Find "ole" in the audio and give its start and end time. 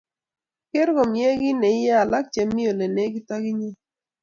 2.71-2.85